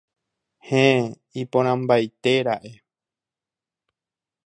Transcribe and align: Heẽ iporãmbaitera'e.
Heẽ 0.67 1.01
iporãmbaitera'e. 1.41 2.71